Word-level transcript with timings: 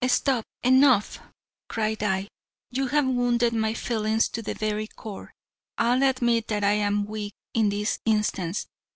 "Stop! 0.07 0.45
Enough!" 0.63 1.19
cried 1.69 2.01
I. 2.01 2.27
"You 2.71 2.87
have 2.87 3.05
wounded 3.05 3.53
my 3.53 3.75
feelings 3.75 4.29
to 4.29 4.41
the 4.41 4.55
very 4.55 4.87
core. 4.87 5.31
I'll 5.77 6.01
admit 6.01 6.47
that 6.47 6.63
I 6.63 6.71
am 6.73 7.05
weak 7.05 7.33
in 7.53 7.69
this 7.69 7.99
instance. 8.05 8.65